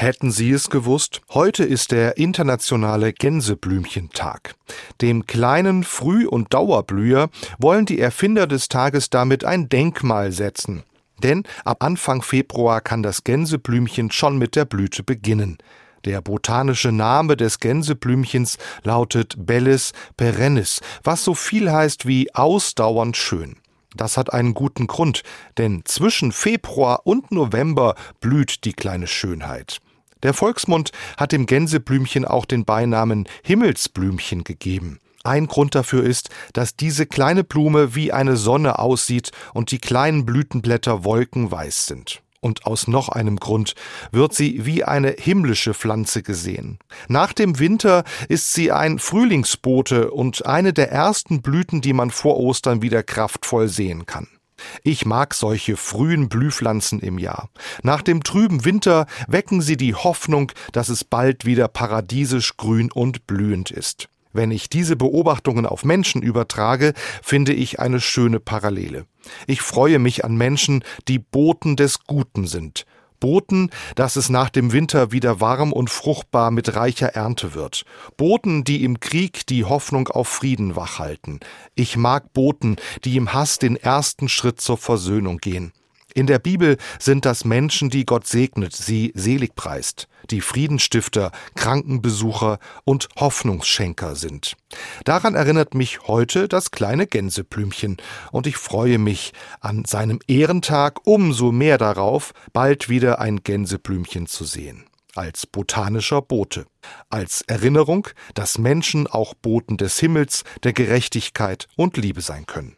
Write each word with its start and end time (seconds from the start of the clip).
Hätten 0.00 0.30
Sie 0.30 0.50
es 0.50 0.70
gewusst? 0.70 1.20
Heute 1.28 1.62
ist 1.62 1.92
der 1.92 2.16
internationale 2.16 3.12
Gänseblümchentag. 3.12 4.54
Dem 5.02 5.26
kleinen 5.26 5.84
Früh- 5.84 6.26
und 6.26 6.54
Dauerblüher 6.54 7.28
wollen 7.58 7.84
die 7.84 8.00
Erfinder 8.00 8.46
des 8.46 8.68
Tages 8.68 9.10
damit 9.10 9.44
ein 9.44 9.68
Denkmal 9.68 10.32
setzen. 10.32 10.84
Denn 11.22 11.42
ab 11.66 11.84
Anfang 11.84 12.22
Februar 12.22 12.80
kann 12.80 13.02
das 13.02 13.24
Gänseblümchen 13.24 14.10
schon 14.10 14.38
mit 14.38 14.56
der 14.56 14.64
Blüte 14.64 15.02
beginnen. 15.02 15.58
Der 16.06 16.22
botanische 16.22 16.92
Name 16.92 17.36
des 17.36 17.60
Gänseblümchens 17.60 18.56
lautet 18.82 19.34
Bellis 19.36 19.92
perennis, 20.16 20.80
was 21.04 21.24
so 21.24 21.34
viel 21.34 21.70
heißt 21.70 22.06
wie 22.06 22.34
ausdauernd 22.34 23.18
schön. 23.18 23.56
Das 23.94 24.16
hat 24.16 24.32
einen 24.32 24.54
guten 24.54 24.86
Grund, 24.86 25.24
denn 25.58 25.82
zwischen 25.84 26.32
Februar 26.32 27.02
und 27.04 27.32
November 27.32 27.96
blüht 28.20 28.64
die 28.64 28.72
kleine 28.72 29.06
Schönheit. 29.06 29.82
Der 30.22 30.34
Volksmund 30.34 30.92
hat 31.16 31.32
dem 31.32 31.46
Gänseblümchen 31.46 32.24
auch 32.24 32.44
den 32.44 32.64
Beinamen 32.64 33.26
Himmelsblümchen 33.42 34.44
gegeben. 34.44 34.98
Ein 35.22 35.46
Grund 35.48 35.74
dafür 35.74 36.02
ist, 36.02 36.30
dass 36.54 36.76
diese 36.76 37.06
kleine 37.06 37.44
Blume 37.44 37.94
wie 37.94 38.12
eine 38.12 38.36
Sonne 38.36 38.78
aussieht 38.78 39.32
und 39.52 39.70
die 39.70 39.78
kleinen 39.78 40.24
Blütenblätter 40.24 41.04
wolkenweiß 41.04 41.86
sind. 41.86 42.22
Und 42.40 42.64
aus 42.64 42.88
noch 42.88 43.10
einem 43.10 43.36
Grund 43.36 43.74
wird 44.12 44.34
sie 44.34 44.64
wie 44.64 44.82
eine 44.82 45.10
himmlische 45.10 45.74
Pflanze 45.74 46.22
gesehen. 46.22 46.78
Nach 47.06 47.34
dem 47.34 47.58
Winter 47.58 48.04
ist 48.30 48.54
sie 48.54 48.72
ein 48.72 48.98
Frühlingsbote 48.98 50.10
und 50.10 50.46
eine 50.46 50.72
der 50.72 50.90
ersten 50.90 51.42
Blüten, 51.42 51.82
die 51.82 51.92
man 51.92 52.10
vor 52.10 52.38
Ostern 52.38 52.80
wieder 52.80 53.02
kraftvoll 53.02 53.68
sehen 53.68 54.06
kann. 54.06 54.26
Ich 54.82 55.04
mag 55.04 55.34
solche 55.34 55.76
frühen 55.76 56.28
Blühpflanzen 56.28 57.00
im 57.00 57.18
Jahr. 57.18 57.48
Nach 57.82 58.02
dem 58.02 58.22
trüben 58.22 58.64
Winter 58.64 59.06
wecken 59.28 59.60
sie 59.62 59.76
die 59.76 59.94
Hoffnung, 59.94 60.52
dass 60.72 60.88
es 60.88 61.04
bald 61.04 61.44
wieder 61.44 61.68
paradiesisch 61.68 62.56
grün 62.56 62.90
und 62.92 63.26
blühend 63.26 63.70
ist. 63.70 64.08
Wenn 64.32 64.52
ich 64.52 64.68
diese 64.68 64.94
Beobachtungen 64.94 65.66
auf 65.66 65.84
Menschen 65.84 66.22
übertrage, 66.22 66.94
finde 67.22 67.52
ich 67.52 67.80
eine 67.80 68.00
schöne 68.00 68.38
Parallele. 68.38 69.06
Ich 69.46 69.60
freue 69.60 69.98
mich 69.98 70.24
an 70.24 70.36
Menschen, 70.36 70.84
die 71.08 71.18
Boten 71.18 71.74
des 71.74 72.04
Guten 72.06 72.46
sind, 72.46 72.86
Boten, 73.20 73.70
dass 73.94 74.16
es 74.16 74.30
nach 74.30 74.50
dem 74.50 74.72
Winter 74.72 75.12
wieder 75.12 75.40
warm 75.40 75.72
und 75.72 75.90
fruchtbar 75.90 76.50
mit 76.50 76.74
reicher 76.74 77.08
Ernte 77.08 77.54
wird. 77.54 77.84
Boten, 78.16 78.64
die 78.64 78.82
im 78.82 78.98
Krieg 78.98 79.46
die 79.46 79.64
Hoffnung 79.64 80.08
auf 80.08 80.28
Frieden 80.28 80.74
wachhalten. 80.74 81.40
Ich 81.74 81.96
mag 81.96 82.32
Boten, 82.32 82.76
die 83.04 83.16
im 83.16 83.32
Hass 83.32 83.58
den 83.58 83.76
ersten 83.76 84.28
Schritt 84.28 84.60
zur 84.60 84.78
Versöhnung 84.78 85.38
gehen. 85.38 85.72
In 86.14 86.26
der 86.26 86.38
Bibel 86.38 86.76
sind 86.98 87.24
das 87.24 87.44
Menschen, 87.44 87.90
die 87.90 88.04
Gott 88.04 88.26
segnet, 88.26 88.74
sie 88.74 89.12
selig 89.14 89.54
preist, 89.54 90.08
die 90.30 90.40
Friedenstifter, 90.40 91.30
Krankenbesucher 91.54 92.58
und 92.84 93.08
Hoffnungsschenker 93.16 94.16
sind. 94.16 94.56
Daran 95.04 95.34
erinnert 95.34 95.74
mich 95.74 96.08
heute 96.08 96.48
das 96.48 96.70
kleine 96.70 97.06
Gänseblümchen, 97.06 97.98
und 98.32 98.46
ich 98.46 98.56
freue 98.56 98.98
mich 98.98 99.32
an 99.60 99.84
seinem 99.84 100.20
Ehrentag 100.26 101.06
umso 101.06 101.52
mehr 101.52 101.78
darauf, 101.78 102.32
bald 102.52 102.88
wieder 102.88 103.20
ein 103.20 103.42
Gänseblümchen 103.42 104.26
zu 104.26 104.44
sehen 104.44 104.84
als 105.16 105.46
botanischer 105.46 106.22
Bote, 106.22 106.66
als 107.08 107.42
Erinnerung, 107.42 108.08
dass 108.34 108.58
Menschen 108.58 109.06
auch 109.06 109.34
Boten 109.34 109.76
des 109.76 109.98
Himmels, 109.98 110.44
der 110.62 110.72
Gerechtigkeit 110.72 111.66
und 111.76 111.96
Liebe 111.96 112.20
sein 112.20 112.46
können. 112.46 112.76